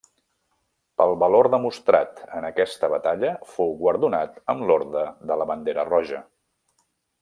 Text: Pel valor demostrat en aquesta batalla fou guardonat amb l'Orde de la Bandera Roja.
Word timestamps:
Pel 1.01 1.11
valor 1.23 1.49
demostrat 1.55 2.23
en 2.39 2.49
aquesta 2.49 2.91
batalla 2.95 3.35
fou 3.53 3.77
guardonat 3.85 4.43
amb 4.55 4.69
l'Orde 4.71 5.07
de 5.33 5.43
la 5.43 5.51
Bandera 5.55 5.89
Roja. 5.95 6.29